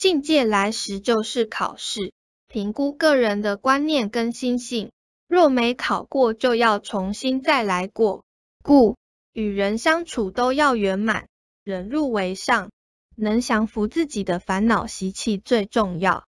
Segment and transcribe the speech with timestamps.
[0.00, 2.14] 境界来时就是考试
[2.48, 4.92] 评估个人的观念跟心性。
[5.28, 8.24] 若没考过就要重新再来过。
[8.62, 8.96] 故
[9.34, 11.28] 与人相处都要圆满
[11.64, 12.70] 忍辱为上
[13.14, 16.24] 能降服自己的烦恼习气最重要。